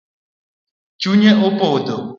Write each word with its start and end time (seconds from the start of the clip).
Chunye 1.01 1.31
opodho 1.47 1.95